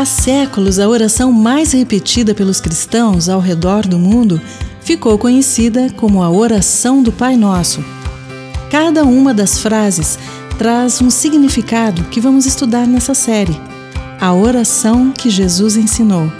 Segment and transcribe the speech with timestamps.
[0.00, 4.40] Há séculos, a oração mais repetida pelos cristãos ao redor do mundo
[4.80, 7.84] ficou conhecida como a oração do Pai Nosso.
[8.70, 10.18] Cada uma das frases
[10.56, 13.54] traz um significado que vamos estudar nessa série.
[14.18, 16.32] A oração que Jesus ensinou.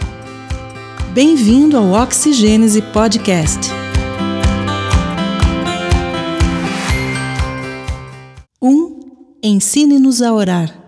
[1.12, 3.68] Bem-vindo ao Oxigênese Podcast.
[8.62, 9.00] Um,
[9.42, 10.79] ensine-nos a orar.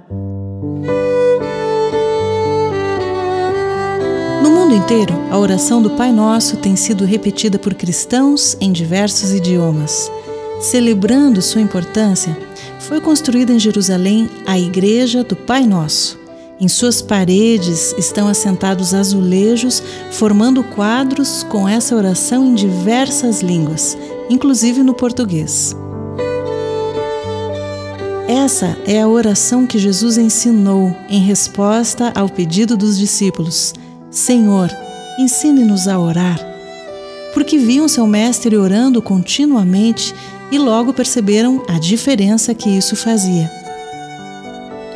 [4.72, 10.10] Mundo inteiro, a oração do Pai Nosso tem sido repetida por cristãos em diversos idiomas.
[10.60, 12.34] Celebrando sua importância,
[12.80, 16.18] foi construída em Jerusalém a Igreja do Pai Nosso.
[16.58, 23.98] Em suas paredes estão assentados azulejos, formando quadros com essa oração em diversas línguas,
[24.30, 25.76] inclusive no português.
[28.26, 33.74] Essa é a oração que Jesus ensinou em resposta ao pedido dos discípulos.
[34.12, 34.70] Senhor,
[35.18, 36.38] ensine-nos a orar.
[37.32, 40.14] Porque viam seu mestre orando continuamente
[40.50, 43.50] e logo perceberam a diferença que isso fazia.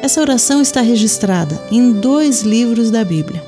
[0.02, 3.42] Essa oração está registrada em dois livros da Bíblia: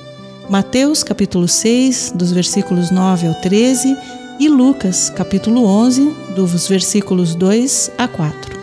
[0.49, 3.95] Mateus, capítulo 6, dos versículos 9 ao 13,
[4.41, 8.59] e Lucas, capítulo 11, dos versículos 2 a 4.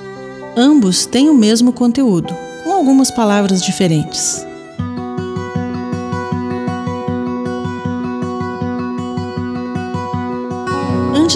[0.58, 4.44] Ambos têm o mesmo conteúdo, com algumas palavras diferentes.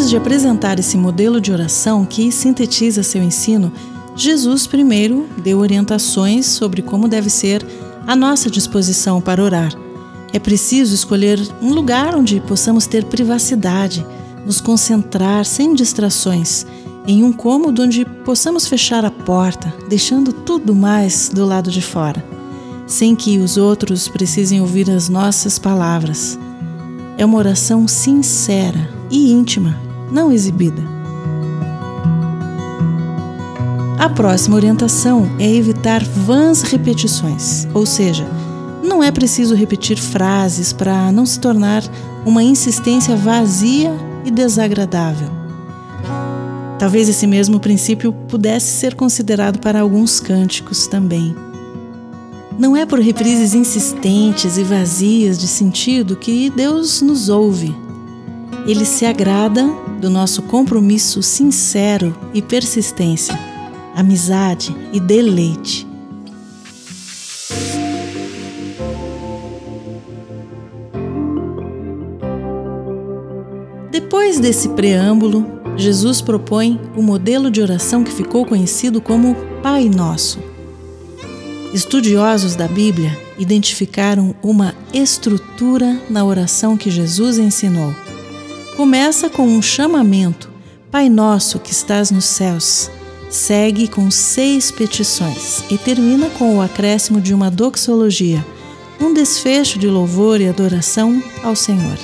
[0.09, 3.71] De apresentar esse modelo de oração que sintetiza seu ensino,
[4.15, 7.63] Jesus primeiro deu orientações sobre como deve ser
[8.07, 9.71] a nossa disposição para orar.
[10.33, 14.03] É preciso escolher um lugar onde possamos ter privacidade,
[14.43, 16.65] nos concentrar sem distrações,
[17.05, 22.25] em um cômodo onde possamos fechar a porta, deixando tudo mais do lado de fora,
[22.87, 26.39] sem que os outros precisem ouvir as nossas palavras.
[27.15, 30.81] É uma oração sincera e íntima, não exibida.
[33.99, 38.25] A próxima orientação é evitar vãs repetições, ou seja,
[38.81, 41.83] não é preciso repetir frases para não se tornar
[42.25, 43.91] uma insistência vazia
[44.23, 45.27] e desagradável.
[46.79, 51.35] Talvez esse mesmo princípio pudesse ser considerado para alguns cânticos também.
[52.57, 57.75] Não é por reprises insistentes e vazias de sentido que Deus nos ouve.
[58.65, 63.37] Ele se agrada do nosso compromisso sincero e persistência,
[63.95, 65.87] amizade e deleite.
[73.91, 75.45] Depois desse preâmbulo,
[75.75, 80.39] Jesus propõe o modelo de oração que ficou conhecido como Pai Nosso.
[81.73, 87.93] Estudiosos da Bíblia identificaram uma estrutura na oração que Jesus ensinou.
[88.79, 90.49] Começa com um chamamento:
[90.89, 92.89] Pai nosso que estás nos céus.
[93.29, 98.43] Segue com seis petições e termina com o acréscimo de uma doxologia,
[98.97, 101.97] um desfecho de louvor e adoração ao Senhor.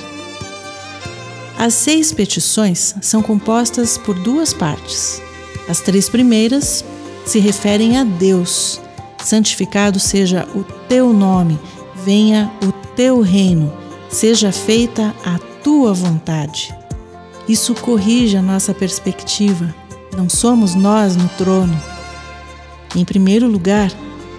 [1.58, 5.22] As seis petições são compostas por duas partes.
[5.66, 6.84] As três primeiras
[7.24, 8.82] se referem a Deus,
[9.24, 11.58] santificado seja o teu nome,
[12.04, 13.72] venha o teu reino,
[14.10, 16.72] seja feita a tua vontade.
[17.48, 19.74] Isso corrige a nossa perspectiva.
[20.16, 21.76] Não somos nós no trono.
[22.94, 23.90] Em primeiro lugar,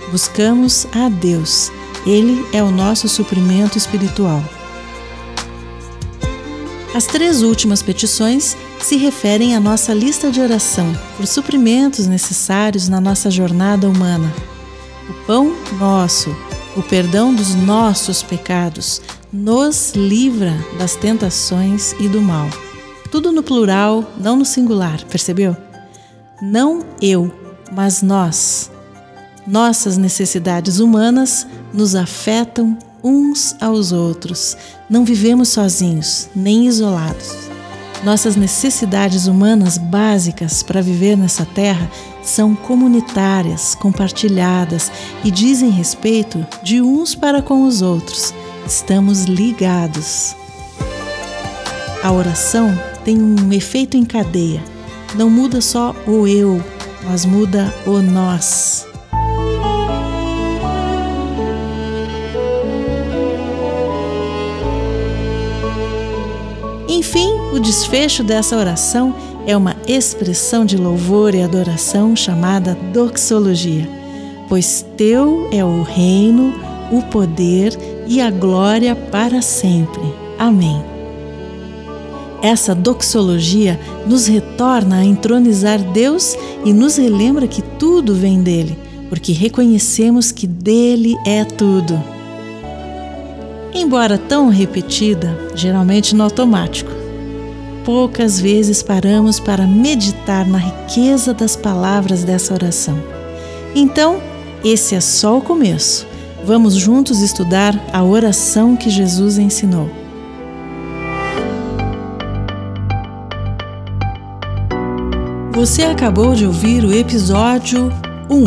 [0.10, 1.70] buscamos a Deus.
[2.06, 4.42] Ele é o nosso suprimento espiritual.
[6.96, 13.02] As três últimas petições se referem à nossa lista de oração por suprimentos necessários na
[13.02, 14.34] nossa jornada humana
[15.10, 16.36] o pão nosso,
[16.76, 19.02] o perdão dos nossos pecados,
[19.38, 22.50] nos livra das tentações e do mal.
[23.12, 25.56] Tudo no plural, não no singular, percebeu?
[26.42, 27.32] Não eu,
[27.72, 28.72] mas nós.
[29.46, 34.58] Nossas necessidades humanas nos afetam uns aos outros.
[34.90, 37.32] Não vivemos sozinhos, nem isolados.
[38.04, 41.90] Nossas necessidades humanas básicas para viver nessa terra
[42.24, 44.92] são comunitárias, compartilhadas
[45.24, 48.34] e dizem respeito de uns para com os outros.
[48.68, 50.36] Estamos ligados.
[52.04, 54.62] A oração tem um efeito em cadeia.
[55.16, 56.62] Não muda só o eu,
[57.06, 58.86] mas muda o nós.
[66.90, 69.16] Enfim, o desfecho dessa oração
[69.48, 73.88] é uma expressão de louvor e adoração chamada doxologia.
[74.50, 76.54] Pois teu é o reino,
[76.92, 80.02] o poder e a glória para sempre.
[80.40, 80.84] Amém.
[82.42, 88.78] Essa doxologia nos retorna a entronizar Deus e nos relembra que tudo vem dele,
[89.10, 92.02] porque reconhecemos que dele é tudo.
[93.74, 96.92] Embora tão repetida, geralmente no automático,
[97.84, 103.02] poucas vezes paramos para meditar na riqueza das palavras dessa oração.
[103.74, 104.22] Então,
[104.64, 106.08] esse é só o começo.
[106.48, 109.90] Vamos juntos estudar a oração que Jesus ensinou.
[115.52, 117.92] Você acabou de ouvir o episódio
[118.30, 118.46] 1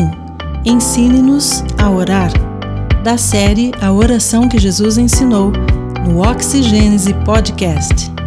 [0.64, 2.32] Ensine-nos a orar,
[3.04, 5.52] da série A Oração que Jesus Ensinou,
[6.02, 8.19] no Oxigênese Podcast.